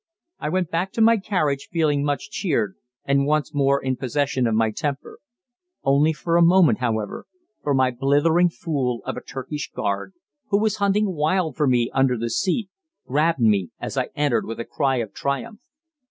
I 0.39 0.49
went 0.49 0.71
back 0.71 0.91
to 0.93 0.99
my 1.01 1.17
carriage 1.17 1.67
feeling 1.71 2.03
much 2.03 2.31
cheered 2.31 2.73
and 3.05 3.27
once 3.27 3.53
more 3.53 3.79
in 3.79 3.97
possession 3.97 4.47
of 4.47 4.55
my 4.55 4.71
temper. 4.71 5.19
Only 5.83 6.11
for 6.11 6.37
a 6.37 6.41
moment, 6.41 6.79
however, 6.79 7.27
for 7.61 7.75
my 7.75 7.91
blithering 7.91 8.49
fool 8.49 9.03
of 9.05 9.15
a 9.15 9.21
Turkish 9.21 9.69
guard, 9.71 10.13
who 10.49 10.57
was 10.59 10.77
hunting 10.77 11.13
wildly 11.13 11.55
for 11.55 11.67
me 11.67 11.91
under 11.93 12.17
the 12.17 12.31
seat, 12.31 12.71
grabbed 13.05 13.41
me 13.41 13.69
as 13.79 13.95
I 13.95 14.09
entered 14.15 14.47
with 14.47 14.59
a 14.59 14.65
cry 14.65 14.95
of 14.95 15.13
triumph. 15.13 15.59